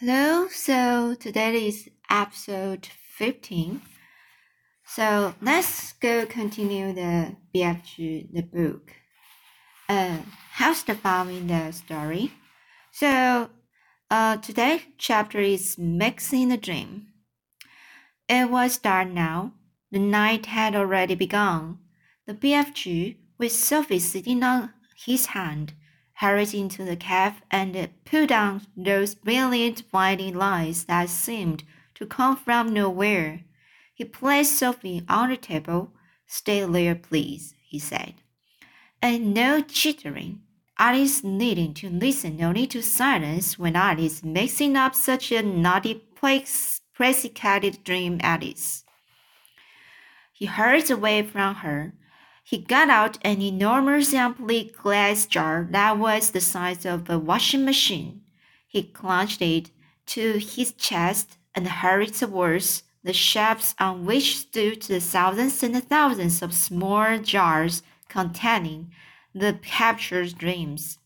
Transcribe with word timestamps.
Hello, 0.00 0.46
so 0.46 1.16
today 1.18 1.66
is 1.66 1.90
episode 2.08 2.86
15. 3.16 3.82
So 4.86 5.34
let's 5.42 5.94
go 5.94 6.24
continue 6.24 6.92
the 6.92 7.34
BFG, 7.52 8.32
the 8.32 8.42
book. 8.42 8.92
Uh, 9.88 10.18
how's 10.52 10.84
the 10.84 10.94
following 10.94 11.48
the 11.48 11.72
story? 11.72 12.30
So, 12.92 13.50
uh, 14.08 14.36
today 14.36 14.82
chapter 14.98 15.40
is 15.40 15.76
Mixing 15.76 16.50
the 16.50 16.56
Dream. 16.56 17.08
It 18.28 18.48
was 18.52 18.78
dark 18.78 19.08
now. 19.08 19.54
The 19.90 19.98
night 19.98 20.46
had 20.46 20.76
already 20.76 21.16
begun. 21.16 21.78
The 22.24 22.34
BFG, 22.34 23.16
with 23.36 23.50
Sophie 23.50 23.98
sitting 23.98 24.44
on 24.44 24.72
his 25.04 25.26
hand, 25.26 25.72
hurried 26.18 26.52
into 26.52 26.84
the 26.84 26.96
cave 26.96 27.40
and 27.48 27.88
put 28.04 28.28
down 28.28 28.60
those 28.76 29.14
brilliant 29.14 29.84
white 29.92 30.34
lights 30.34 30.84
that 30.84 31.08
seemed 31.08 31.62
to 31.94 32.04
come 32.06 32.36
from 32.36 32.74
nowhere. 32.74 33.44
He 33.94 34.04
placed 34.04 34.58
Sophie 34.58 35.04
on 35.08 35.30
the 35.30 35.36
table. 35.36 35.92
Stay 36.26 36.64
there, 36.64 36.96
please, 36.96 37.54
he 37.64 37.78
said. 37.78 38.14
And 39.00 39.32
no 39.32 39.60
chittering. 39.60 40.40
Alice 40.76 41.22
needing 41.22 41.74
to 41.74 41.88
listen 41.88 42.42
only 42.42 42.66
to 42.66 42.82
silence 42.82 43.58
when 43.58 43.76
Alice 43.76 44.22
mixing 44.24 44.76
up 44.76 44.94
such 44.96 45.30
a 45.30 45.42
naughty, 45.42 46.02
precipitate 46.94 47.84
dream 47.84 48.20
Alice. 48.22 48.84
He 50.32 50.46
hurried 50.46 50.90
away 50.90 51.22
from 51.22 51.56
her 51.56 51.94
he 52.48 52.56
got 52.56 52.88
out 52.88 53.18
an 53.20 53.42
enormous 53.42 54.14
empty 54.14 54.72
glass 54.82 55.26
jar 55.26 55.68
that 55.70 55.98
was 55.98 56.30
the 56.30 56.40
size 56.40 56.86
of 56.86 57.10
a 57.10 57.18
washing 57.18 57.62
machine. 57.62 58.22
He 58.66 58.84
clutched 58.84 59.42
it 59.42 59.70
to 60.06 60.38
his 60.38 60.72
chest 60.72 61.36
and 61.54 61.68
hurried 61.68 62.14
towards 62.14 62.84
the 63.04 63.12
shelves 63.12 63.74
on 63.78 64.06
which 64.06 64.38
stood 64.38 64.80
the 64.80 64.98
thousands 64.98 65.62
and 65.62 65.86
thousands 65.90 66.40
of 66.40 66.54
small 66.54 67.18
jars 67.18 67.82
containing 68.08 68.92
the 69.34 69.58
captured 69.62 70.38
dreams. 70.38 70.98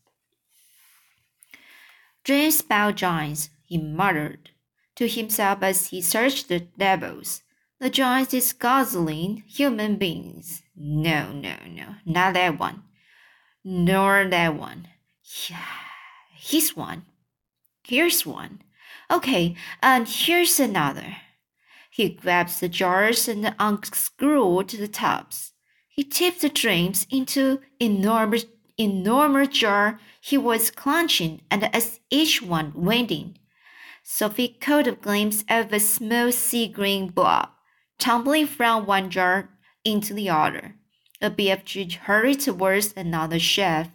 Dreams 2.23 2.61
about 2.61 2.95
giants, 2.95 3.49
he 3.63 3.77
muttered 3.77 4.51
to 4.95 5.09
himself 5.09 5.61
as 5.61 5.87
he 5.87 6.01
searched 6.01 6.47
the 6.47 6.67
labels. 6.79 7.43
The 7.81 7.89
giant 7.89 8.33
is 8.33 8.53
guzzling 8.53 9.43
human 9.45 9.97
beings. 9.97 10.62
No, 10.75 11.31
no, 11.31 11.55
no, 11.69 11.95
not 12.05 12.33
that 12.33 12.59
one. 12.59 12.83
Nor 13.63 14.27
that 14.29 14.55
one. 14.55 14.87
Yeah, 15.49 15.57
here's 16.35 16.75
one. 16.75 17.05
Here's 17.83 18.25
one. 18.25 18.61
Okay, 19.11 19.55
and 19.81 20.07
here's 20.07 20.59
another. 20.59 21.17
He 21.89 22.09
grabs 22.09 22.59
the 22.59 22.69
jars 22.69 23.27
and 23.27 23.55
unscrewed 23.59 24.69
the 24.69 24.87
tops. 24.87 25.53
He 25.87 26.03
tipped 26.03 26.41
the 26.41 26.49
dreams 26.49 27.05
into 27.11 27.59
enormous, 27.79 28.45
enormous 28.77 29.49
jar 29.49 29.99
he 30.19 30.37
was 30.37 30.71
clenching, 30.71 31.41
and 31.51 31.73
as 31.75 31.99
each 32.09 32.41
one 32.41 32.73
went 32.73 33.11
in, 33.11 33.35
Sophie 34.01 34.57
caught 34.59 34.87
a 34.87 34.93
glimpse 34.93 35.45
of 35.49 35.71
a 35.71 35.79
small 35.79 36.31
sea 36.31 36.67
green 36.67 37.09
blob 37.09 37.49
tumbling 37.99 38.47
from 38.47 38.85
one 38.85 39.09
jar 39.09 39.49
into 39.83 40.13
the 40.13 40.29
other. 40.29 40.75
The 41.21 41.29
BFG 41.29 41.93
hurried 41.93 42.41
towards 42.41 42.93
another 42.97 43.39
shelf. 43.39 43.87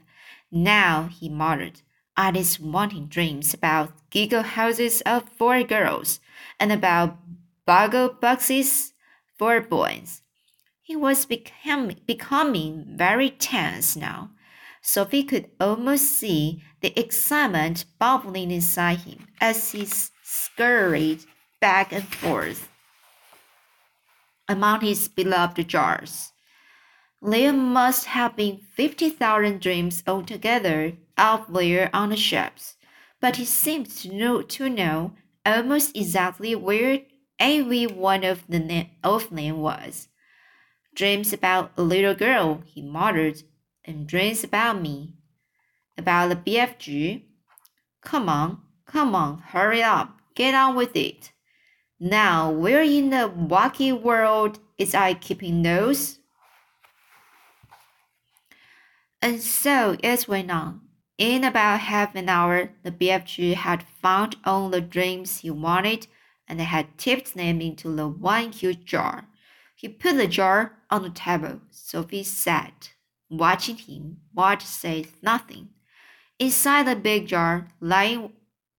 Now, 0.50 1.08
he 1.08 1.28
muttered, 1.28 1.82
"I 2.16 2.28
Alice 2.28 2.58
wanting 2.58 3.08
dreams 3.08 3.54
about 3.54 4.10
giggle 4.10 4.42
houses 4.42 5.02
for 5.36 5.62
girls 5.62 6.20
and 6.58 6.72
about 6.72 7.18
boggle 7.66 8.08
boxes 8.08 8.94
for 9.38 9.60
boys. 9.60 10.22
He 10.82 10.96
was 10.96 11.26
becoming, 11.26 12.00
becoming 12.06 12.96
very 12.96 13.30
tense 13.30 13.94
now. 13.94 14.30
Sophie 14.80 15.22
could 15.22 15.50
almost 15.60 16.18
see 16.18 16.62
the 16.80 16.98
excitement 16.98 17.84
bubbling 17.98 18.50
inside 18.50 19.00
him 19.00 19.26
as 19.38 19.72
he 19.72 19.86
scurried 20.22 21.24
back 21.60 21.92
and 21.92 22.08
forth 22.08 22.70
among 24.48 24.80
his 24.80 25.08
beloved 25.08 25.68
jars. 25.68 26.32
There 27.20 27.52
must 27.52 28.06
have 28.06 28.36
been 28.36 28.58
fifty 28.58 29.10
thousand 29.10 29.60
dreams 29.60 30.02
altogether 30.06 30.96
out 31.16 31.52
there 31.52 31.90
on 31.92 32.10
the 32.10 32.16
shelves, 32.16 32.76
but 33.20 33.36
he 33.36 33.44
seemed 33.44 33.90
to 33.98 34.14
know, 34.14 34.42
to 34.42 34.68
know 34.68 35.14
almost 35.44 35.96
exactly 35.96 36.54
where 36.54 37.00
every 37.38 37.86
one 37.86 38.24
of, 38.24 38.46
the 38.48 38.86
of 39.02 39.30
them 39.30 39.58
was. 39.58 40.08
Dreams 40.94 41.32
about 41.32 41.72
a 41.76 41.82
little 41.82 42.14
girl, 42.14 42.62
he 42.64 42.82
muttered, 42.82 43.42
and 43.84 44.06
dreams 44.06 44.44
about 44.44 44.80
me. 44.80 45.14
About 45.96 46.28
the 46.28 46.36
BFG. 46.36 47.24
Come 48.02 48.28
on, 48.28 48.60
come 48.86 49.14
on, 49.14 49.38
hurry 49.38 49.82
up, 49.82 50.18
get 50.34 50.54
on 50.54 50.76
with 50.76 50.94
it. 50.94 51.32
Now, 52.00 52.50
where 52.50 52.82
in 52.82 53.10
the 53.10 53.28
wacky 53.28 53.92
world 53.92 54.60
is 54.76 54.94
I 54.94 55.14
keeping 55.14 55.62
those? 55.62 56.20
And 59.20 59.42
so 59.42 59.96
it 60.02 60.28
went 60.28 60.50
on. 60.50 60.82
In 61.18 61.42
about 61.42 61.80
half 61.80 62.14
an 62.14 62.28
hour, 62.28 62.70
the 62.84 62.92
BFG 62.92 63.54
had 63.54 63.82
found 63.82 64.36
all 64.44 64.68
the 64.68 64.80
dreams 64.80 65.38
he 65.38 65.50
wanted 65.50 66.06
and 66.46 66.60
had 66.60 66.96
tipped 66.96 67.34
them 67.34 67.60
into 67.60 67.94
the 67.94 68.06
one 68.06 68.52
huge 68.52 68.84
jar. 68.84 69.26
He 69.74 69.88
put 69.88 70.16
the 70.16 70.28
jar 70.28 70.78
on 70.90 71.02
the 71.02 71.10
table. 71.10 71.60
Sophie 71.70 72.22
sat, 72.22 72.92
watching 73.28 73.76
him, 73.76 74.18
but 74.32 74.62
said 74.62 75.08
nothing. 75.20 75.70
Inside 76.38 76.86
the 76.86 76.94
big 76.94 77.26
jar, 77.26 77.68
lying 77.80 78.32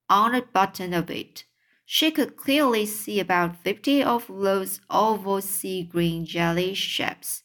on 0.09 0.31
the 0.31 0.41
bottom 0.41 0.93
of 0.93 1.11
it, 1.11 1.43
she 1.91 2.11
could 2.11 2.37
clearly 2.37 2.85
see 2.85 3.19
about 3.19 3.63
fifty 3.63 4.03
of 4.03 4.27
those 4.27 4.79
oval 4.91 5.41
sea 5.41 5.81
green 5.81 6.23
jelly 6.23 6.71
shapes, 6.75 7.41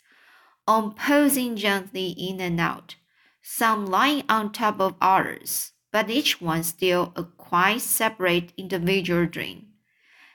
all 0.66 0.91
posing 0.91 1.56
gently 1.56 2.09
in 2.10 2.38
and 2.43 2.60
out, 2.60 2.97
some 3.41 3.87
lying 3.87 4.22
on 4.28 4.53
top 4.53 4.78
of 4.81 4.94
others, 5.00 5.72
but 5.91 6.10
each 6.10 6.43
one 6.43 6.62
still 6.62 7.10
a 7.16 7.25
quite 7.25 7.81
separate 7.81 8.53
individual 8.59 9.25
dream. 9.25 9.69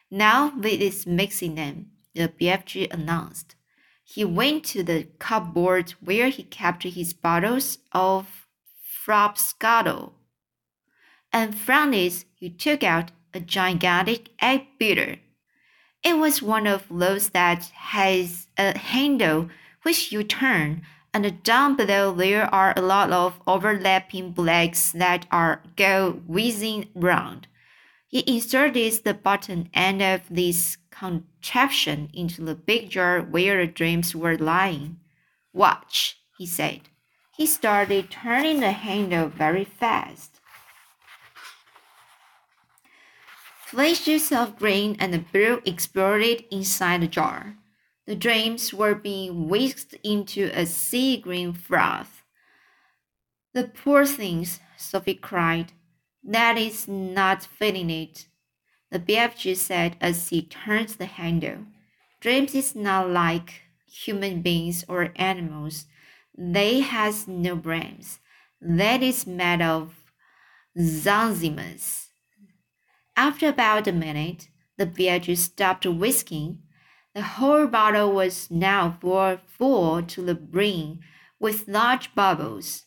Now 0.10 0.58
with 0.58 0.82
its 0.82 1.06
mixing 1.06 1.54
them, 1.54 1.92
the 2.16 2.30
BFG 2.30 2.92
announced. 2.92 3.54
He 4.04 4.26
went 4.26 4.64
to 4.66 4.82
the 4.82 5.04
cupboard 5.20 5.92
where 6.04 6.30
he 6.30 6.42
kept 6.42 6.82
his 6.82 7.14
bottles 7.14 7.78
of 7.92 8.48
Frobscottle, 9.06 10.14
and 11.32 11.56
from 11.56 11.94
it 11.94 12.26
he 12.34 12.50
took 12.50 12.84
out 12.84 13.12
a 13.34 13.40
gigantic 13.40 14.30
egg 14.42 14.68
beater. 14.78 15.18
It 16.04 16.18
was 16.18 16.42
one 16.42 16.68
of 16.68 16.86
those 16.90 17.30
that 17.30 17.66
has 17.76 18.48
a 18.58 18.78
handle 18.78 19.50
which 19.84 20.12
you 20.12 20.24
turn, 20.24 20.82
and 21.14 21.44
down 21.44 21.76
below 21.76 22.14
there 22.14 22.54
are 22.54 22.74
a 22.76 22.82
lot 22.82 23.12
of 23.12 23.40
overlapping 23.48 24.32
blades 24.32 24.92
that 24.94 25.26
are 25.32 25.62
go 25.76 26.22
whizzing 26.28 26.88
round. 26.96 27.48
He 28.08 28.24
inserted 28.26 29.04
the 29.04 29.14
bottom 29.14 29.70
end 29.74 30.02
of 30.02 30.22
this 30.30 30.78
contraption 30.90 32.10
into 32.14 32.44
the 32.44 32.56
big 32.56 32.90
jar 32.90 33.22
where 33.22 33.66
the 33.66 33.72
dreams 33.72 34.16
were 34.16 34.38
lying. 34.38 35.00
Watch, 35.54 36.18
he 36.38 36.46
said. 36.46 36.82
He 37.36 37.46
started 37.46 38.10
turning 38.10 38.60
the 38.60 38.72
handle 38.72 39.30
very 39.30 39.64
fast. 39.64 40.39
Flashes 43.70 44.32
of 44.32 44.58
green 44.58 44.96
and 44.98 45.32
blue 45.32 45.62
exploded 45.64 46.44
inside 46.50 47.02
the 47.02 47.08
jar. 47.08 47.56
The 48.08 48.16
dreams 48.16 48.74
were 48.74 48.96
being 48.96 49.48
whisked 49.48 49.94
into 50.04 50.50
a 50.56 50.66
sea 50.66 51.18
green 51.18 51.54
froth. 51.54 52.24
The 53.54 53.66
poor 53.66 54.08
things, 54.08 54.60
Sophie 54.76 55.14
cried. 55.14 55.74
That 56.24 56.58
is 56.58 56.88
not 56.88 57.44
fitting 57.44 57.92
it. 57.92 58.26
The 58.90 58.98
BFG 58.98 59.56
said 59.56 59.98
as 60.02 60.30
he 60.30 60.42
turned 60.42 60.90
the 60.90 61.06
handle. 61.06 61.68
Dreams 62.22 62.56
is 62.56 62.76
not 62.76 63.12
like 63.12 63.62
human 63.86 64.42
beings 64.42 64.84
or 64.88 65.14
animals. 65.16 65.86
They 66.36 66.80
has 66.80 67.28
no 67.28 67.56
brains. 67.56 68.18
That 68.60 69.04
is 69.04 69.28
made 69.28 69.62
of 69.62 69.94
zunzimas. 70.76 72.09
After 73.20 73.50
about 73.50 73.86
a 73.86 73.92
minute, 73.92 74.48
the 74.78 74.86
BFG 74.86 75.36
stopped 75.36 75.86
whisking. 75.86 76.60
The 77.14 77.22
whole 77.22 77.68
bottle 77.68 78.14
was 78.14 78.50
now 78.50 78.98
full 79.46 80.04
to 80.04 80.22
the 80.22 80.36
brim 80.36 81.00
with 81.38 81.68
large 81.68 82.16
bubbles. 82.16 82.86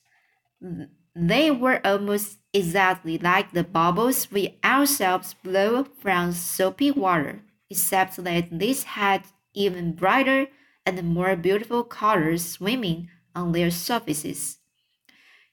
They 1.14 1.50
were 1.50 1.86
almost 1.86 2.38
exactly 2.54 3.18
like 3.18 3.52
the 3.52 3.62
bubbles 3.62 4.32
we 4.32 4.58
ourselves 4.64 5.34
blow 5.34 5.84
from 6.00 6.32
soapy 6.32 6.90
water, 6.90 7.42
except 7.68 8.16
that 8.24 8.58
these 8.58 8.84
had 8.84 9.24
even 9.52 9.92
brighter 9.92 10.46
and 10.86 11.14
more 11.14 11.36
beautiful 11.36 11.84
colors 11.84 12.52
swimming 12.52 13.10
on 13.34 13.52
their 13.52 13.70
surfaces. 13.70 14.56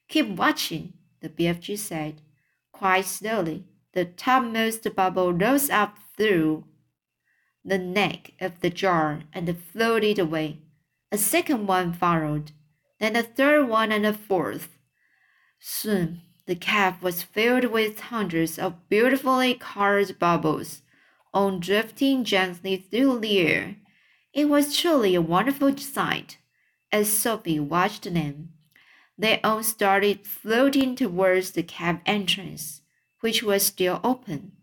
Keep 0.08 0.38
watching, 0.38 0.94
the 1.20 1.28
BFG 1.28 1.78
said. 1.78 2.22
Quite 2.72 3.04
slowly, 3.04 3.66
the 3.94 4.06
topmost 4.06 4.88
bubble 4.96 5.34
rose 5.34 5.70
up 5.70 5.98
through 6.18 6.66
the 7.64 7.78
neck 7.78 8.34
of 8.40 8.62
the 8.62 8.70
jar 8.70 9.24
and 9.34 9.58
floated 9.72 10.20
away. 10.20 10.60
A 11.12 11.18
second 11.18 11.68
one 11.68 11.94
followed, 11.94 12.52
then 13.00 13.16
a 13.16 13.24
third 13.24 13.68
one 13.68 13.92
and 13.92 14.06
a 14.06 14.14
fourth. 14.14 14.78
Soon 15.60 16.22
the 16.46 16.56
cave 16.56 17.02
was 17.02 17.24
filled 17.24 17.66
with 17.66 18.00
hundreds 18.00 18.58
of 18.58 18.90
beautifully 18.90 19.54
colored 19.54 20.18
bubbles, 20.18 20.82
all 21.34 21.60
drifting 21.60 22.24
gently 22.24 22.78
through 22.78 23.20
the 23.20 23.40
air. 23.40 23.76
It 24.34 24.50
was 24.50 24.76
truly 24.76 25.16
a 25.16 25.22
wonderful 25.22 25.78
sight. 25.78 26.38
As 26.92 27.12
Sophie 27.12 27.60
watched 27.60 28.12
them, 28.12 28.50
they 29.18 29.40
all 29.42 29.62
started 29.62 30.26
floating 30.26 30.96
towards 30.96 31.52
the 31.52 31.62
cave 31.62 32.00
entrance, 32.06 32.82
which 33.22 33.44
was 33.44 33.66
still 33.66 34.00
open. 34.04 34.54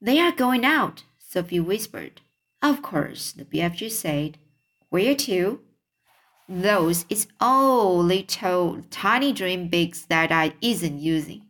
They 0.00 0.20
are 0.20 0.32
going 0.32 0.64
out, 0.64 1.04
Sophie 1.18 1.60
whispered. 1.60 2.20
Of 2.62 2.82
course, 2.82 3.32
the 3.32 3.44
BFG 3.44 3.90
said. 3.90 4.38
Where 4.90 5.14
to? 5.14 5.60
Those 6.48 7.04
is 7.10 7.26
all 7.40 7.98
little 7.98 8.82
tiny 8.90 9.32
dream 9.32 9.68
bigs 9.68 10.06
that 10.06 10.32
I 10.32 10.54
isn't 10.62 10.98
using, 10.98 11.42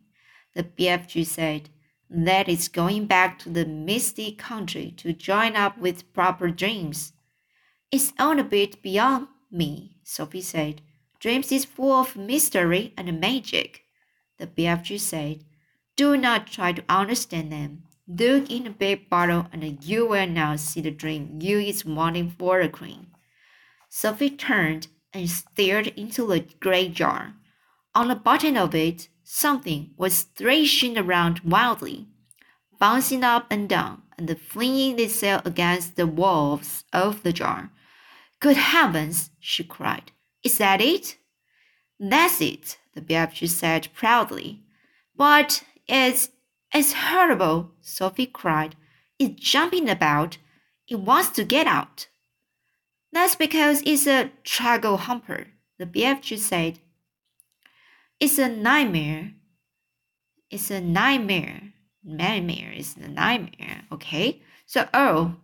the 0.53 0.63
BFG 0.63 1.25
said. 1.25 1.69
That 2.09 2.49
is 2.49 2.67
going 2.67 3.05
back 3.05 3.39
to 3.39 3.49
the 3.49 3.65
misty 3.65 4.31
country 4.33 4.93
to 4.97 5.13
join 5.13 5.55
up 5.55 5.77
with 5.77 6.11
proper 6.11 6.49
dreams. 6.49 7.13
It's 7.91 8.13
all 8.19 8.39
a 8.39 8.43
bit 8.43 8.81
beyond 8.81 9.27
me, 9.51 9.97
Sophie 10.03 10.41
said. 10.41 10.81
Dreams 11.19 11.51
is 11.51 11.65
full 11.65 11.93
of 11.93 12.15
mystery 12.15 12.93
and 12.97 13.19
magic, 13.19 13.83
the 14.39 14.47
BFG 14.47 14.99
said. 14.99 15.43
Do 15.95 16.17
not 16.17 16.47
try 16.47 16.71
to 16.71 16.83
understand 16.89 17.51
them. 17.51 17.83
Look 18.07 18.49
in 18.49 18.63
the 18.63 18.69
big 18.71 19.09
bottle 19.09 19.47
and 19.51 19.83
you 19.83 20.07
will 20.07 20.27
now 20.27 20.55
see 20.55 20.81
the 20.81 20.91
dream 20.91 21.39
you 21.41 21.59
is 21.59 21.85
wanting 21.85 22.31
for 22.31 22.59
a 22.59 22.69
queen. 22.69 23.07
Sophie 23.89 24.31
turned 24.31 24.87
and 25.13 25.29
stared 25.29 25.87
into 25.87 26.25
the 26.25 26.45
great 26.59 26.93
jar. 26.93 27.35
On 27.93 28.07
the 28.07 28.15
bottom 28.15 28.57
of 28.57 28.73
it, 28.73 29.09
something 29.23 29.91
was 29.97 30.23
thrashing 30.23 30.97
around 30.97 31.41
wildly, 31.41 32.07
bouncing 32.79 33.23
up 33.23 33.45
and 33.51 33.69
down 33.69 34.01
and 34.17 34.39
flinging 34.39 34.99
itself 34.99 35.45
against 35.45 35.95
the 35.95 36.07
walls 36.07 36.83
of 36.91 37.23
the 37.23 37.33
jar. 37.33 37.71
Good 38.39 38.57
heavens, 38.57 39.29
she 39.39 39.63
cried. 39.63 40.11
Is 40.43 40.57
that 40.57 40.81
it? 40.81 41.17
That's 41.99 42.39
it, 42.39 42.77
the 42.93 43.01
BFG 43.01 43.49
said 43.49 43.89
proudly. 43.93 44.61
But 45.15 45.63
it's 45.87 46.29
it's 46.73 46.93
horrible, 46.93 47.71
Sophie 47.81 48.27
cried. 48.27 48.75
It's 49.17 49.41
jumping 49.41 49.89
about. 49.89 50.37
It 50.87 50.99
wants 50.99 51.29
to 51.31 51.43
get 51.43 51.67
out. 51.67 52.07
That's 53.11 53.35
because 53.35 53.81
it's 53.85 54.07
a 54.07 54.31
trogglehumper, 54.43 55.47
the 55.77 55.85
BFG 55.85 56.37
said. 56.37 56.79
It's 58.19 58.37
a 58.37 58.49
nightmare. 58.49 59.33
It's 60.51 60.69
a 60.71 60.79
nightmare. 60.79 61.73
Nightmare 62.03 62.71
is 62.71 62.95
a 62.97 63.07
nightmare, 63.07 63.83
okay? 63.91 64.41
So, 64.65 64.87
oh, 64.93 65.35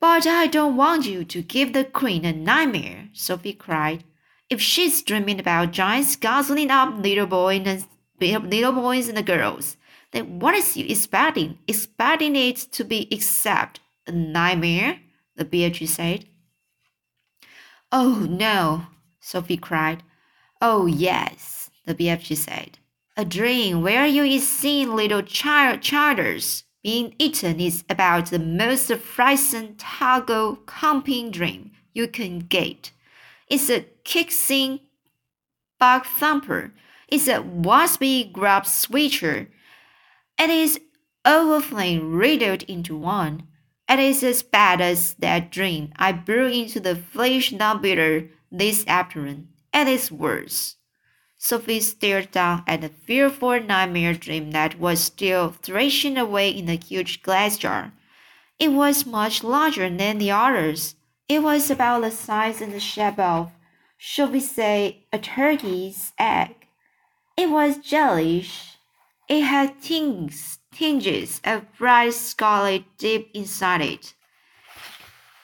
but 0.00 0.26
I 0.26 0.46
don't 0.46 0.76
want 0.76 1.06
you 1.06 1.24
to 1.24 1.42
give 1.42 1.72
the 1.72 1.84
queen 1.84 2.24
a 2.24 2.32
nightmare, 2.32 3.08
Sophie 3.12 3.54
cried. 3.54 4.04
If 4.50 4.60
she's 4.60 5.02
dreaming 5.02 5.40
about 5.40 5.72
giants 5.72 6.16
guzzling 6.16 6.70
up 6.70 6.98
little 6.98 7.26
boys 7.26 7.66
and 7.66 7.86
little 8.20 8.72
boys 8.72 9.08
and 9.08 9.16
the 9.16 9.22
girls, 9.22 9.76
then 10.12 10.38
what 10.38 10.54
is 10.54 10.76
you 10.76 10.86
expecting? 10.86 11.58
Expecting 11.66 12.36
it 12.36 12.56
to 12.72 12.84
be 12.84 13.08
except 13.10 13.80
a 14.06 14.12
nightmare? 14.12 15.00
The 15.36 15.44
BFG 15.44 15.88
said. 15.88 16.26
Oh 17.90 18.26
no, 18.28 18.86
Sophie 19.20 19.56
cried. 19.56 20.02
Oh 20.60 20.86
yes, 20.86 21.70
the 21.86 21.94
BFG 21.94 22.36
said. 22.36 22.78
A 23.16 23.24
dream 23.24 23.82
where 23.82 24.06
you 24.06 24.24
is 24.24 24.48
seeing 24.48 24.94
little 24.94 25.22
child 25.22 25.80
childers 25.80 26.64
being 26.82 27.14
eaten 27.18 27.60
is 27.60 27.82
about 27.88 28.26
the 28.26 28.38
most 28.38 28.92
frightening 28.96 29.74
toggle 29.76 30.56
comping 30.66 31.30
dream 31.30 31.70
you 31.94 32.06
can 32.06 32.40
get. 32.40 32.92
It's 33.48 33.70
a 33.70 33.86
kissing 34.04 34.80
bug 35.78 36.06
thumper. 36.06 36.72
It's 37.08 37.28
a 37.28 37.42
waspy 37.42 38.32
grub 38.32 38.66
switcher 38.66 39.48
it 40.38 40.50
is 40.50 40.80
overflowing 41.24 42.12
riddled 42.12 42.64
into 42.64 42.96
one. 42.96 43.46
It 43.88 44.00
is 44.00 44.24
as 44.24 44.42
bad 44.42 44.80
as 44.80 45.14
that 45.14 45.50
dream 45.50 45.92
I 45.96 46.12
blew 46.12 46.46
into 46.46 46.80
the 46.80 46.96
Fleshlumpeater 46.96 48.30
this 48.50 48.84
afternoon. 48.86 49.48
It 49.72 49.86
is 49.86 50.10
worse. 50.10 50.76
Sophie 51.36 51.80
stared 51.80 52.30
down 52.30 52.64
at 52.66 52.80
the 52.80 52.88
fearful 52.88 53.60
nightmare 53.60 54.14
dream 54.14 54.50
that 54.52 54.80
was 54.80 55.00
still 55.00 55.50
thrashing 55.50 56.16
away 56.16 56.50
in 56.50 56.66
the 56.66 56.74
huge 56.76 57.22
glass 57.22 57.58
jar. 57.58 57.92
It 58.58 58.72
was 58.72 59.06
much 59.06 59.44
larger 59.44 59.88
than 59.90 60.18
the 60.18 60.30
others. 60.30 60.96
It 61.26 61.42
was 61.42 61.70
about 61.70 62.02
the 62.02 62.10
size 62.10 62.60
and 62.60 62.74
the 62.74 62.80
shape 62.80 63.18
of, 63.18 63.50
shall 63.96 64.30
we 64.30 64.40
say, 64.40 65.06
a 65.10 65.18
turkey's 65.18 66.12
egg. 66.18 66.54
It 67.34 67.48
was 67.48 67.78
jellyish. 67.78 68.76
it 69.26 69.40
had 69.40 69.80
tinges, 69.80 70.58
tinges 70.70 71.40
of 71.42 71.72
bright 71.78 72.12
scarlet 72.12 72.84
deep 72.98 73.30
inside 73.32 73.80
it. 73.80 74.14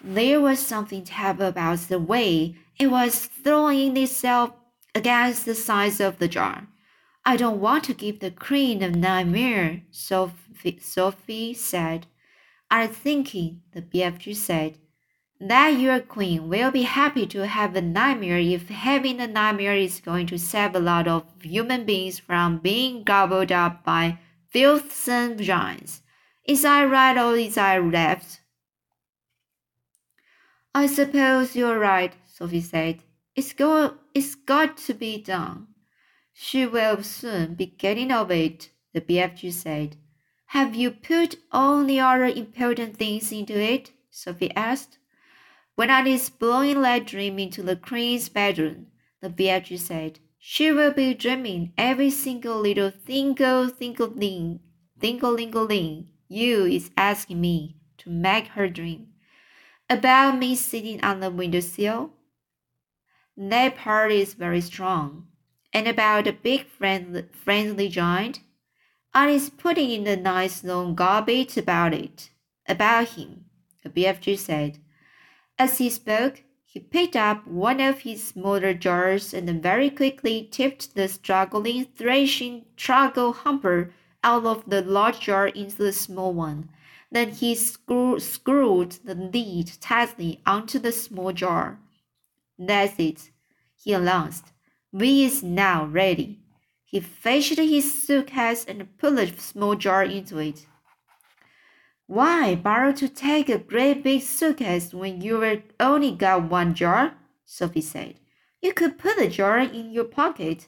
There 0.02 0.38
was 0.38 0.58
something 0.58 1.02
terrible 1.02 1.46
about 1.46 1.78
the 1.88 1.98
way 1.98 2.56
it 2.78 2.88
was 2.88 3.24
throwing 3.24 3.96
itself 3.96 4.52
against 4.94 5.46
the 5.46 5.54
sides 5.54 5.98
of 5.98 6.18
the 6.18 6.28
jar. 6.28 6.68
I 7.24 7.38
don't 7.38 7.60
want 7.60 7.84
to 7.84 7.94
give 7.94 8.20
the 8.20 8.30
queen 8.30 8.82
a 8.82 8.90
nightmare, 8.90 9.82
Sophie, 9.90 10.78
Sophie 10.78 11.54
said. 11.54 12.06
I'm 12.70 12.90
thinking, 12.90 13.62
the 13.72 13.80
BFG 13.80 14.36
said 14.36 14.78
that 15.40 15.80
your 15.80 16.00
queen 16.00 16.48
will 16.50 16.70
be 16.70 16.82
happy 16.82 17.26
to 17.26 17.46
have 17.46 17.74
a 17.74 17.80
nightmare 17.80 18.38
if 18.38 18.68
having 18.68 19.20
a 19.20 19.26
nightmare 19.26 19.74
is 19.74 20.00
going 20.00 20.26
to 20.26 20.38
save 20.38 20.74
a 20.74 20.78
lot 20.78 21.08
of 21.08 21.24
human 21.40 21.84
beings 21.86 22.18
from 22.18 22.58
being 22.58 23.02
gobbled 23.02 23.50
up 23.50 23.82
by 23.82 24.18
filthsome 24.52 25.38
giants. 25.38 26.02
Is 26.44 26.64
I 26.64 26.84
right 26.84 27.16
or 27.16 27.36
is 27.36 27.56
I 27.56 27.78
left? 27.78 28.40
I 30.74 30.86
suppose 30.86 31.56
you're 31.56 31.78
right, 31.78 32.12
Sophie 32.26 32.60
said. 32.60 33.02
It's, 33.34 33.54
go, 33.54 33.94
it's 34.14 34.34
got 34.34 34.76
to 34.78 34.94
be 34.94 35.22
done. 35.22 35.68
She 36.34 36.66
will 36.66 37.02
soon 37.02 37.54
be 37.54 37.66
getting 37.66 38.12
over 38.12 38.34
it, 38.34 38.70
the 38.92 39.00
BFG 39.00 39.52
said. 39.52 39.96
Have 40.46 40.74
you 40.74 40.90
put 40.90 41.36
all 41.50 41.84
the 41.84 42.00
other 42.00 42.24
important 42.26 42.98
things 42.98 43.32
into 43.32 43.58
it? 43.58 43.92
Sophie 44.10 44.54
asked. 44.54 44.98
When 45.74 45.90
I 45.90 46.06
is 46.06 46.30
blowing 46.30 46.82
that 46.82 47.06
dream 47.06 47.38
into 47.38 47.62
the 47.62 47.76
queen's 47.76 48.28
bedroom, 48.28 48.88
the 49.20 49.30
BFG 49.30 49.78
said, 49.78 50.20
she 50.38 50.72
will 50.72 50.92
be 50.92 51.14
dreaming 51.14 51.72
every 51.76 52.10
single 52.10 52.60
little 52.60 52.90
thingle 52.90 53.68
thingle 53.68 54.08
thing, 54.08 54.60
thingle 54.98 55.32
lingle 55.32 55.64
ling 55.64 56.08
you 56.30 56.64
is 56.64 56.92
asking 56.96 57.40
me 57.40 57.76
to 57.98 58.08
make 58.08 58.46
her 58.48 58.68
dream. 58.68 59.08
About 59.90 60.38
me 60.38 60.54
sitting 60.54 61.02
on 61.02 61.18
the 61.18 61.30
windowsill? 61.30 62.12
That 63.36 63.76
part 63.76 64.12
is 64.12 64.34
very 64.34 64.60
strong. 64.60 65.26
And 65.72 65.88
about 65.88 66.24
the 66.24 66.32
big 66.32 66.66
friendly, 66.66 67.24
friendly 67.32 67.88
giant? 67.88 68.40
I 69.12 69.30
is 69.30 69.50
putting 69.50 69.90
in 69.90 70.06
a 70.06 70.16
nice 70.16 70.62
long 70.62 70.94
garbage 70.94 71.56
about 71.56 71.92
it, 71.94 72.30
about 72.68 73.08
him, 73.08 73.46
the 73.82 73.90
BFG 73.90 74.38
said. 74.38 74.78
As 75.60 75.76
he 75.76 75.90
spoke, 75.90 76.42
he 76.64 76.80
picked 76.80 77.14
up 77.14 77.46
one 77.46 77.80
of 77.80 77.98
his 77.98 78.26
smaller 78.26 78.72
jars 78.72 79.34
and 79.34 79.62
very 79.62 79.90
quickly 79.90 80.48
tipped 80.50 80.94
the 80.94 81.06
struggling, 81.06 81.84
thrashing 81.84 82.64
trogglehumper 82.78 83.92
out 84.24 84.46
of 84.46 84.70
the 84.70 84.80
large 84.80 85.20
jar 85.20 85.48
into 85.48 85.76
the 85.76 85.92
small 85.92 86.32
one. 86.32 86.70
Then 87.12 87.32
he 87.32 87.54
screw, 87.54 88.18
screwed 88.20 88.92
the 89.04 89.14
lid 89.14 89.72
tightly 89.82 90.40
onto 90.46 90.78
the 90.78 90.92
small 90.92 91.30
jar. 91.34 91.78
That's 92.58 92.98
it, 92.98 93.30
he 93.76 93.92
announced. 93.92 94.46
We 94.90 95.24
is 95.24 95.42
now 95.42 95.84
ready. 95.84 96.38
He 96.86 97.00
fetched 97.00 97.58
his 97.58 98.02
suitcase 98.02 98.64
and 98.64 98.96
put 98.96 99.14
the 99.14 99.26
small 99.38 99.74
jar 99.74 100.04
into 100.04 100.38
it. 100.38 100.64
Why 102.10 102.56
borrow 102.56 102.90
to 102.94 103.08
take 103.08 103.48
a 103.48 103.56
great 103.56 104.02
big 104.02 104.22
suitcase 104.22 104.92
when 104.92 105.20
you've 105.20 105.62
only 105.78 106.10
got 106.10 106.50
one 106.50 106.74
jar? 106.74 107.14
Sophie 107.44 107.80
said. 107.80 108.16
You 108.60 108.72
could 108.72 108.98
put 108.98 109.16
the 109.16 109.28
jar 109.28 109.60
in 109.60 109.92
your 109.92 110.06
pocket. 110.06 110.66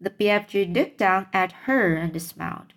The 0.00 0.08
BFG 0.08 0.74
looked 0.74 0.96
down 0.96 1.26
at 1.34 1.52
her 1.66 1.96
and 1.96 2.22
smiled. 2.22 2.72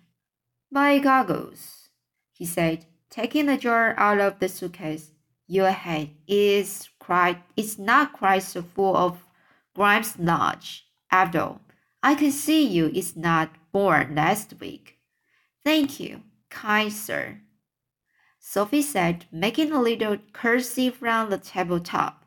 My 0.70 0.98
goggles, 0.98 1.88
he 2.30 2.44
said, 2.44 2.84
taking 3.08 3.46
the 3.46 3.56
jar 3.56 3.94
out 3.96 4.20
of 4.20 4.38
the 4.38 4.50
suitcase. 4.50 5.12
Your 5.46 5.70
head 5.70 6.10
is 6.28 6.90
quite 6.98 7.42
it's 7.56 7.78
not 7.78 8.12
quite 8.12 8.42
so 8.42 8.60
full 8.60 8.98
of 8.98 9.24
Grimes 9.74 10.18
Lodge. 10.18 10.84
After 11.10 11.40
all, 11.40 11.60
I 12.02 12.14
can 12.16 12.32
see 12.32 12.66
you 12.66 12.88
is 12.88 13.16
not 13.16 13.48
born 13.72 14.14
last 14.14 14.60
week. 14.60 14.98
Thank 15.64 16.00
you, 16.00 16.22
kind 16.50 16.92
sir. 16.92 17.40
Sophie 18.38 18.82
said, 18.82 19.26
making 19.30 19.70
a 19.70 19.80
little 19.80 20.18
curtsy 20.32 20.90
from 20.90 21.30
the 21.30 21.38
tabletop. 21.38 22.24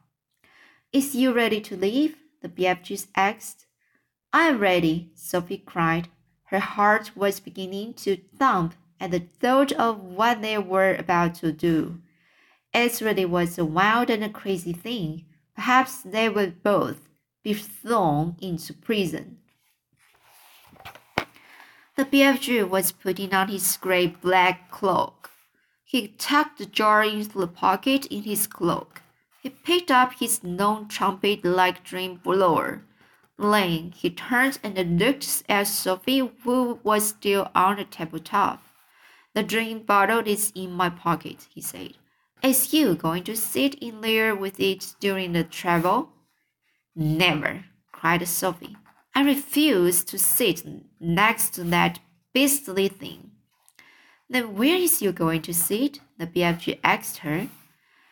Is 0.93 1.13
you 1.13 1.33
ready 1.33 1.59
to 1.61 1.75
leave? 1.75 2.17
The 2.41 2.47
BFG 2.47 3.07
asked. 3.15 3.65
I'm 4.31 4.59
ready, 4.59 5.11
Sophie 5.15 5.57
cried. 5.57 6.07
Her 6.45 6.59
heart 6.59 7.11
was 7.15 7.39
beginning 7.39 7.95
to 7.95 8.17
thump 8.37 8.75
at 8.99 9.11
the 9.11 9.19
thought 9.19 9.73
of 9.73 9.99
what 9.99 10.41
they 10.41 10.57
were 10.57 10.95
about 10.95 11.35
to 11.35 11.51
do. 11.51 11.99
It 12.73 13.01
really 13.01 13.25
was 13.25 13.57
a 13.57 13.65
wild 13.65 14.09
and 14.09 14.23
a 14.23 14.29
crazy 14.29 14.73
thing. 14.73 15.25
Perhaps 15.55 16.01
they 16.03 16.29
would 16.29 16.63
both 16.63 17.09
be 17.43 17.53
thrown 17.53 18.37
into 18.41 18.73
prison. 18.73 19.39
The 21.95 22.05
BFG 22.05 22.67
was 22.69 22.91
putting 22.91 23.33
on 23.33 23.47
his 23.47 23.77
gray 23.77 24.07
black 24.07 24.69
cloak. 24.71 25.31
He 25.83 26.09
tucked 26.09 26.57
the 26.57 26.65
jar 26.65 27.03
into 27.03 27.39
the 27.39 27.47
pocket 27.47 28.05
in 28.07 28.23
his 28.23 28.47
cloak. 28.47 29.01
He 29.41 29.49
picked 29.49 29.91
up 29.91 30.13
his 30.19 30.43
non 30.43 30.87
trumpet 30.87 31.45
like 31.45 31.83
dream 31.83 32.15
blower 32.23 32.83
Lane, 33.37 33.91
he 33.91 34.09
turned 34.09 34.59
and 34.63 34.97
looked 34.97 35.43
at 35.49 35.67
Sophie, 35.67 36.31
who 36.43 36.79
was 36.83 37.09
still 37.09 37.51
on 37.53 37.75
the 37.75 37.83
tabletop. 37.83 38.63
The 39.33 39.43
drink 39.43 39.85
bottle 39.85 40.25
is 40.25 40.53
in 40.55 40.71
my 40.71 40.89
pocket, 40.89 41.47
he 41.53 41.61
said. 41.61 41.95
Is 42.41 42.73
you 42.73 42.95
going 42.95 43.23
to 43.25 43.35
sit 43.35 43.75
in 43.75 43.99
there 44.01 44.33
with 44.33 44.59
it 44.59 44.95
during 45.01 45.33
the 45.33 45.43
travel? 45.43 46.11
Never, 46.95 47.65
cried 47.91 48.25
Sophie. 48.25 48.77
I 49.15 49.23
refuse 49.23 50.03
to 50.03 50.19
sit 50.19 50.63
next 50.99 51.51
to 51.51 51.63
that 51.63 51.99
beastly 52.33 52.89
thing. 52.89 53.31
Then 54.29 54.55
where 54.55 54.75
is 54.75 55.01
you 55.01 55.13
going 55.13 55.41
to 55.43 55.53
sit? 55.53 56.01
The 56.17 56.27
BFG 56.27 56.79
asked 56.83 57.19
her. 57.19 57.47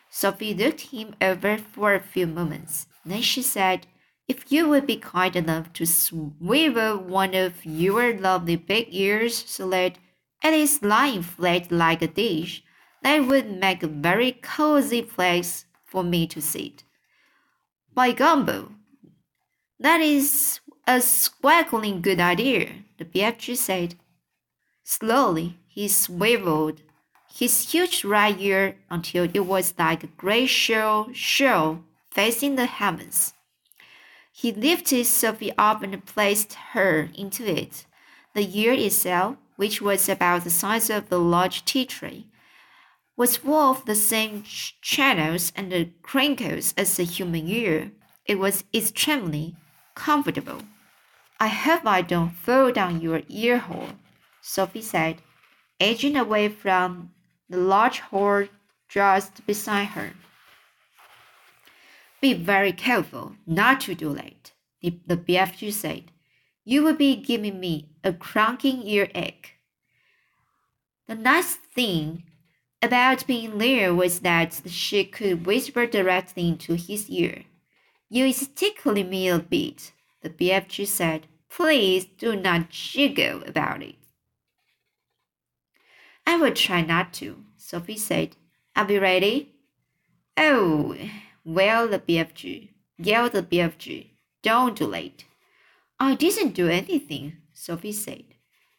Sophie 0.08 0.54
looked 0.54 0.92
him 0.92 1.14
over 1.20 1.58
for 1.58 1.92
a 1.94 2.00
few 2.00 2.26
moments. 2.26 2.86
Then 3.04 3.20
she 3.20 3.42
said, 3.42 3.86
if 4.26 4.50
you 4.50 4.68
would 4.68 4.86
be 4.86 4.96
kind 4.96 5.36
enough 5.36 5.72
to 5.74 5.84
swivel 5.84 6.96
one 6.96 7.34
of 7.34 7.66
your 7.66 8.16
lovely 8.18 8.56
big 8.56 8.86
ears 8.88 9.44
so 9.46 9.68
that 9.70 9.98
it 10.42 10.54
is 10.54 10.82
lying 10.82 11.22
flat 11.22 11.70
like 11.70 12.00
a 12.00 12.06
dish, 12.06 12.62
that 13.02 13.26
would 13.26 13.60
make 13.60 13.82
a 13.82 13.88
very 13.88 14.32
cozy 14.32 15.02
place 15.02 15.66
for 15.84 16.02
me 16.02 16.26
to 16.28 16.40
sit. 16.40 16.84
By 17.92 18.12
gumbo, 18.12 18.72
that 19.78 20.00
is 20.00 20.60
a 20.86 21.00
squackling 21.00 22.02
good 22.02 22.20
idea, 22.20 22.84
the 22.98 23.04
BFG 23.04 23.56
said. 23.56 23.94
Slowly, 24.82 25.58
he 25.66 25.88
swiveled 25.88 26.82
his 27.34 27.72
huge 27.72 28.04
right 28.04 28.38
ear 28.38 28.76
until 28.90 29.24
it 29.24 29.46
was 29.46 29.74
like 29.78 30.04
a 30.04 30.08
great 30.08 30.46
shell 30.46 31.08
shell 31.12 31.82
facing 32.10 32.56
the 32.56 32.66
heavens. 32.66 33.32
He 34.30 34.52
lifted 34.52 35.06
Sophie 35.06 35.52
up 35.56 35.82
and 35.82 36.04
placed 36.04 36.54
her 36.72 37.08
into 37.14 37.44
it. 37.46 37.86
The 38.34 38.46
ear 38.58 38.72
itself, 38.72 39.36
which 39.56 39.80
was 39.80 40.08
about 40.08 40.44
the 40.44 40.50
size 40.50 40.90
of 40.90 41.10
a 41.10 41.16
large 41.16 41.64
tea 41.64 41.86
tray, 41.86 42.26
was 43.16 43.38
full 43.38 43.70
of 43.70 43.84
the 43.84 43.94
same 43.94 44.42
channels 44.42 45.52
and 45.56 45.92
crinkles 46.02 46.74
as 46.76 46.98
a 46.98 47.04
human 47.04 47.48
ear. 47.48 47.92
It 48.26 48.38
was 48.38 48.64
extremely 48.74 49.56
comfortable. 49.94 50.60
I 51.44 51.48
hope 51.48 51.84
I 51.84 52.00
don't 52.00 52.30
fall 52.30 52.72
down 52.72 53.02
your 53.02 53.20
ear 53.28 53.58
hole, 53.58 53.90
Sophie 54.40 54.80
said, 54.80 55.20
edging 55.78 56.16
away 56.16 56.48
from 56.48 57.10
the 57.50 57.58
large 57.58 58.00
hole 58.00 58.46
just 58.88 59.46
beside 59.46 59.88
her. 59.88 60.14
Be 62.22 62.32
very 62.32 62.72
careful 62.72 63.36
not 63.46 63.82
to 63.82 63.94
do 63.94 64.14
that, 64.14 64.52
the 64.80 65.18
BFG 65.18 65.70
said. 65.70 66.04
You 66.64 66.82
will 66.82 66.96
be 66.96 67.14
giving 67.14 67.60
me 67.60 67.90
a 68.02 68.14
crunking 68.14 68.82
earache. 68.86 69.56
The 71.06 71.14
nice 71.14 71.56
thing 71.56 72.22
about 72.80 73.26
being 73.26 73.58
there 73.58 73.92
was 73.92 74.20
that 74.20 74.62
she 74.68 75.04
could 75.04 75.44
whisper 75.44 75.84
directly 75.84 76.48
into 76.48 76.76
his 76.76 77.10
ear. 77.10 77.42
You 78.08 78.24
is 78.24 78.48
tickling 78.48 79.10
me 79.10 79.28
a 79.28 79.38
bit, 79.38 79.92
the 80.22 80.30
BFG 80.30 80.86
said. 80.86 81.26
Please 81.54 82.04
do 82.04 82.34
not 82.34 82.68
jiggle 82.68 83.44
about 83.44 83.80
it. 83.80 83.94
I 86.26 86.36
will 86.36 86.52
try 86.52 86.82
not 86.82 87.12
to, 87.14 87.44
Sophie 87.56 87.96
said. 87.96 88.34
Are 88.74 88.84
we 88.84 88.98
ready? 88.98 89.54
Oh, 90.36 90.96
well, 91.44 91.86
the 91.86 92.00
BFG, 92.00 92.70
yelled 92.98 93.32
the 93.32 93.42
BFG. 93.44 94.10
Don't 94.42 94.76
do 94.76 94.92
it. 94.94 95.26
I 96.00 96.16
didn't 96.16 96.54
do 96.54 96.68
anything, 96.68 97.36
Sophie 97.52 97.92
said. 97.92 98.24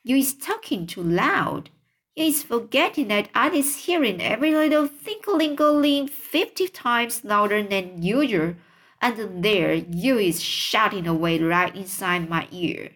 You 0.03 0.17
is 0.17 0.33
talking 0.33 0.85
too 0.85 1.01
loud. 1.01 1.69
You 2.13 2.25
is 2.25 2.43
forgetting 2.43 3.07
that 3.07 3.29
I 3.33 3.51
is 3.51 3.85
hearing 3.85 4.21
every 4.21 4.53
little 4.53 4.89
tinkling 4.89 6.09
fifty 6.09 6.67
times 6.67 7.23
louder 7.23 7.63
than 7.63 8.03
usual, 8.03 8.55
and 9.01 9.43
there 9.43 9.73
you 9.73 10.17
is 10.17 10.41
shouting 10.41 11.07
away 11.07 11.39
right 11.39 11.75
inside 11.75 12.29
my 12.29 12.47
ear. 12.51 12.91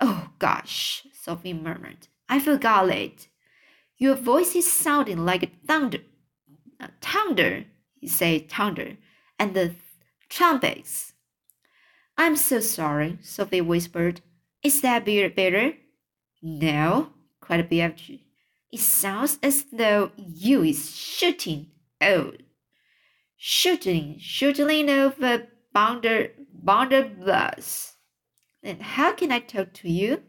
Oh 0.00 0.30
gosh, 0.38 1.06
Sophie 1.12 1.52
murmured. 1.52 2.08
I 2.28 2.40
forgot 2.40 2.88
it. 2.90 3.28
Your 3.96 4.14
voice 4.14 4.54
is 4.54 4.70
sounding 4.70 5.24
like 5.24 5.64
thunder. 5.66 5.98
Thunder 7.00 7.64
he 8.04 8.08
said 8.10 8.50
thunder, 8.50 8.98
and 9.38 9.54
the 9.54 9.74
trumpets. 10.28 11.14
I'm 12.18 12.36
so 12.36 12.60
sorry, 12.60 13.16
Sophie 13.22 13.62
whispered. 13.62 14.20
Is 14.62 14.82
that 14.82 15.06
better? 15.06 15.72
No, 16.42 17.14
cried 17.40 17.70
BFG. 17.70 18.20
It 18.70 18.80
sounds 18.80 19.38
as 19.42 19.64
though 19.72 20.12
you 20.18 20.62
is 20.64 20.94
shooting. 20.94 21.68
Oh, 21.98 22.34
shooting, 23.36 24.16
shooting 24.18 24.88
over 24.90 25.48
bounder, 25.72 26.30
bounder 26.52 27.04
bus. 27.04 27.96
Then 28.62 28.80
how 28.80 29.12
can 29.12 29.30
I 29.32 29.40
talk 29.40 29.72
to 29.74 29.90
you? 29.90 30.22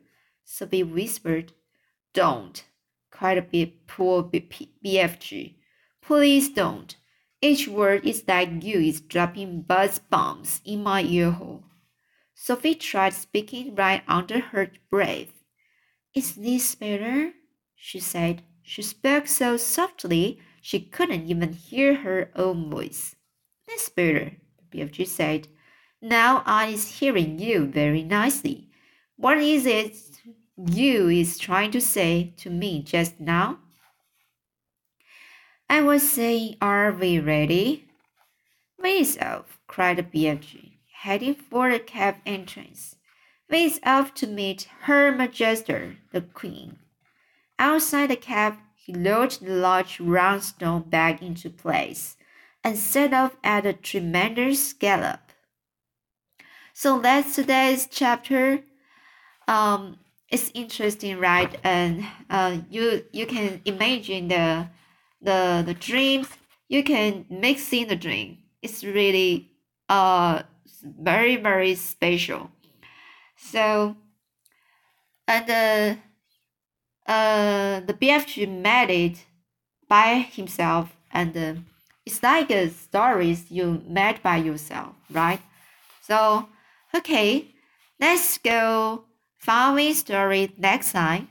Sophie 0.44 0.84
whispered. 0.84 1.54
Don't, 2.14 2.66
cried 3.12 3.38
a 3.38 3.42
bit 3.42 3.88
poor 3.88 4.24
BFG. 4.24 5.56
Please 6.02 6.50
don't. 6.50 6.96
Each 7.42 7.68
word 7.68 8.06
is 8.06 8.24
like 8.28 8.64
you 8.64 8.80
is 8.80 9.02
dropping 9.02 9.62
buzz 9.62 10.00
bombs 10.00 10.62
in 10.66 10.84
my 10.84 11.02
ear 11.04 11.32
hole. 11.32 11.64
Sophie 12.34 12.76
tried 12.76 13.14
speaking 13.14 13.76
right 13.76 14.04
under 14.08 14.40
her 14.40 14.72
breath. 14.90 15.32
Is 16.14 16.36
this 16.36 16.76
better? 16.76 17.34
she 17.76 18.00
said. 18.00 18.44
She 18.62 18.82
spoke 18.82 19.28
so 19.28 19.58
softly 19.58 20.40
she 20.66 20.80
couldn't 20.80 21.30
even 21.30 21.54
hear 21.54 21.94
her 21.94 22.32
own 22.36 22.72
voice. 22.72 23.16
That's 23.68 23.88
better, 23.88 24.32
BFG 24.72 25.06
said. 25.06 25.48
Now 26.02 26.42
I 26.44 26.70
is 26.70 26.98
hearing 26.98 27.38
you 27.38 27.68
very 27.68 28.02
nicely. 28.02 28.72
What 29.16 29.38
is 29.38 29.68
it 29.68 29.96
you 30.58 31.08
is 31.08 31.38
trying 31.38 31.70
to 31.70 31.80
say 31.80 32.34
to 32.38 32.50
me 32.50 32.82
just 32.82 33.20
now? 33.20 33.60
I 35.70 35.82
was 35.82 36.10
saying, 36.10 36.56
are 36.60 36.92
we 36.92 37.20
ready? 37.20 37.86
Face 38.82 39.20
off, 39.20 39.60
cried 39.68 39.98
the 39.98 40.04
BFG, 40.04 40.78
heading 41.04 41.36
for 41.36 41.70
the 41.70 41.78
cab 41.78 42.16
entrance. 42.26 42.96
Face 43.48 43.80
off 43.84 44.16
to 44.16 44.26
meet 44.26 44.68
Her 44.82 45.12
Majesty, 45.12 46.00
the 46.12 46.22
Queen. 46.22 46.80
Outside 47.60 48.10
the 48.10 48.16
cab, 48.16 48.56
he 48.86 48.94
lowered 48.94 49.32
the 49.32 49.52
large 49.52 50.00
round 50.00 50.44
stone 50.44 50.84
back 50.84 51.20
into 51.20 51.50
place 51.50 52.18
and 52.64 52.78
set 52.78 53.14
off 53.16 53.36
at 53.44 53.66
a 53.66 53.74
tremendous 53.74 54.74
gallop. 54.74 55.32
So 56.74 57.00
that's 57.00 57.34
today's 57.36 57.88
chapter. 57.90 58.64
Um, 59.48 59.98
it's 60.30 60.52
interesting, 60.54 61.20
right? 61.20 61.58
And 61.64 62.06
uh, 62.30 62.60
you 62.70 63.06
you 63.12 63.26
can 63.26 63.62
imagine 63.66 64.28
the 64.28 64.70
the 65.22 65.64
the 65.66 65.74
dreams. 65.74 66.28
You 66.68 66.84
can 66.84 67.26
mix 67.30 67.74
in 67.74 67.88
the 67.88 67.96
dream. 67.96 68.40
It's 68.62 68.84
really 68.84 69.52
uh 69.90 70.44
very 70.84 71.38
very 71.38 71.76
special. 71.76 72.52
So 73.38 73.96
and 75.28 75.50
uh, 75.50 76.02
uh 77.08 77.82
the 77.82 77.94
BFG 77.94 78.46
made 78.46 78.90
it 78.90 79.26
by 79.88 80.28
himself 80.32 80.96
and 81.12 81.36
uh, 81.38 81.54
it's 82.06 82.22
like 82.24 82.52
a 82.52 82.70
stories 82.70 83.52
you 83.52 83.82
made 83.88 84.22
by 84.24 84.38
yourself, 84.38 84.96
right? 85.12 85.42
So 86.02 86.50
okay, 86.94 87.48
let's 88.00 88.38
go 88.40 89.06
following 89.38 89.94
story 89.94 90.52
next 90.58 90.92
time. 90.94 91.30